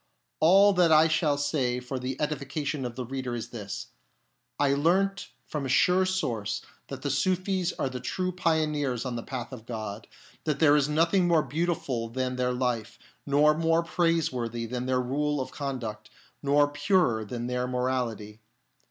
[0.39, 3.89] All that I shall say for the edification of the reader is this:
[4.59, 9.21] I learnt from a sure source that the Sufis are the true pioneers on the
[9.21, 10.07] path of God;
[10.45, 15.39] that there is nothing more beautiful than their life, nor more praiseworthy than their rule
[15.39, 16.09] of conduct,
[16.41, 18.41] nor purer than their morality.